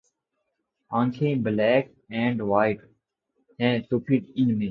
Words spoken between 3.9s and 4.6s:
پھر ان میں